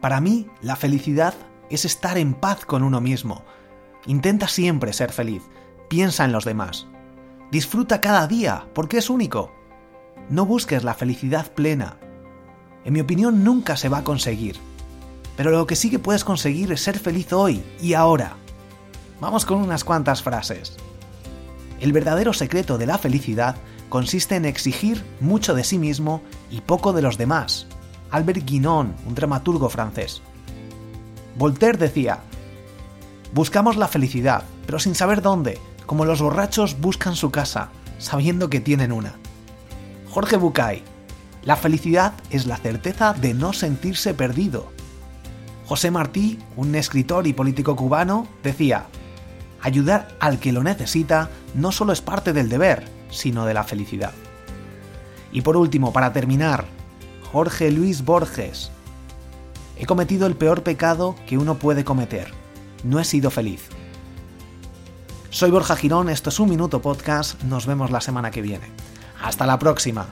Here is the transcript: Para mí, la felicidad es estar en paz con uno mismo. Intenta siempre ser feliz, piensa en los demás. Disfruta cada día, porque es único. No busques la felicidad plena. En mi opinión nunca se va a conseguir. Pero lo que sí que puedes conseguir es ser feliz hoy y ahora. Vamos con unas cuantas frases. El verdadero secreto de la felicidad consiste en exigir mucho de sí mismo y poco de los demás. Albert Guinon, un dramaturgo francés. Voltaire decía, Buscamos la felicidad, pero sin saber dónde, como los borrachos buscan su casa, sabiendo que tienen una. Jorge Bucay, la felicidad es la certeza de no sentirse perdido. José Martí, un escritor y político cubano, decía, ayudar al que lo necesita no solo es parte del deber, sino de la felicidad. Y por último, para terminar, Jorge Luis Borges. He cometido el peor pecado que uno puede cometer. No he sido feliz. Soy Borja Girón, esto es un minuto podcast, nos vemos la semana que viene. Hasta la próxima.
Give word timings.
Para 0.00 0.20
mí, 0.20 0.46
la 0.62 0.76
felicidad 0.76 1.34
es 1.70 1.84
estar 1.84 2.18
en 2.18 2.34
paz 2.34 2.64
con 2.64 2.82
uno 2.82 3.00
mismo. 3.00 3.44
Intenta 4.06 4.46
siempre 4.48 4.92
ser 4.92 5.12
feliz, 5.12 5.42
piensa 5.88 6.24
en 6.24 6.32
los 6.32 6.44
demás. 6.44 6.86
Disfruta 7.50 8.00
cada 8.00 8.26
día, 8.26 8.66
porque 8.74 8.98
es 8.98 9.10
único. 9.10 9.52
No 10.30 10.46
busques 10.46 10.84
la 10.84 10.94
felicidad 10.94 11.52
plena. 11.52 11.96
En 12.84 12.92
mi 12.92 13.00
opinión 13.00 13.42
nunca 13.42 13.76
se 13.76 13.88
va 13.88 13.98
a 13.98 14.04
conseguir. 14.04 14.56
Pero 15.36 15.50
lo 15.50 15.66
que 15.66 15.76
sí 15.76 15.90
que 15.90 15.98
puedes 15.98 16.24
conseguir 16.24 16.72
es 16.72 16.82
ser 16.82 16.98
feliz 16.98 17.32
hoy 17.32 17.62
y 17.80 17.94
ahora. 17.94 18.36
Vamos 19.20 19.44
con 19.44 19.58
unas 19.58 19.84
cuantas 19.84 20.22
frases. 20.22 20.76
El 21.80 21.92
verdadero 21.92 22.32
secreto 22.32 22.78
de 22.78 22.86
la 22.86 22.98
felicidad 22.98 23.56
consiste 23.88 24.36
en 24.36 24.44
exigir 24.44 25.04
mucho 25.20 25.54
de 25.54 25.64
sí 25.64 25.78
mismo 25.78 26.22
y 26.50 26.60
poco 26.60 26.92
de 26.92 27.02
los 27.02 27.18
demás. 27.18 27.66
Albert 28.10 28.44
Guinon, 28.44 28.94
un 29.06 29.14
dramaturgo 29.14 29.68
francés. 29.68 30.22
Voltaire 31.36 31.78
decía, 31.78 32.20
Buscamos 33.32 33.76
la 33.76 33.88
felicidad, 33.88 34.44
pero 34.66 34.78
sin 34.78 34.94
saber 34.94 35.20
dónde, 35.20 35.58
como 35.86 36.04
los 36.04 36.22
borrachos 36.22 36.80
buscan 36.80 37.16
su 37.16 37.30
casa, 37.30 37.68
sabiendo 37.98 38.48
que 38.48 38.60
tienen 38.60 38.92
una. 38.92 39.14
Jorge 40.10 40.36
Bucay, 40.36 40.82
la 41.44 41.56
felicidad 41.56 42.14
es 42.30 42.46
la 42.46 42.56
certeza 42.56 43.12
de 43.12 43.34
no 43.34 43.52
sentirse 43.52 44.14
perdido. 44.14 44.72
José 45.66 45.90
Martí, 45.90 46.38
un 46.56 46.74
escritor 46.74 47.26
y 47.26 47.34
político 47.34 47.76
cubano, 47.76 48.26
decía, 48.42 48.86
ayudar 49.60 50.08
al 50.20 50.38
que 50.38 50.52
lo 50.52 50.62
necesita 50.62 51.28
no 51.54 51.72
solo 51.72 51.92
es 51.92 52.00
parte 52.00 52.32
del 52.32 52.48
deber, 52.48 52.88
sino 53.10 53.44
de 53.44 53.54
la 53.54 53.64
felicidad. 53.64 54.12
Y 55.30 55.42
por 55.42 55.58
último, 55.58 55.92
para 55.92 56.12
terminar, 56.14 56.64
Jorge 57.32 57.70
Luis 57.70 58.06
Borges. 58.06 58.70
He 59.76 59.84
cometido 59.84 60.26
el 60.26 60.34
peor 60.34 60.62
pecado 60.62 61.14
que 61.26 61.36
uno 61.36 61.58
puede 61.58 61.84
cometer. 61.84 62.32
No 62.84 62.98
he 63.00 63.04
sido 63.04 63.30
feliz. 63.30 63.68
Soy 65.28 65.50
Borja 65.50 65.76
Girón, 65.76 66.08
esto 66.08 66.30
es 66.30 66.40
un 66.40 66.48
minuto 66.48 66.80
podcast, 66.80 67.42
nos 67.42 67.66
vemos 67.66 67.90
la 67.90 68.00
semana 68.00 68.30
que 68.30 68.40
viene. 68.40 68.70
Hasta 69.20 69.44
la 69.44 69.58
próxima. 69.58 70.06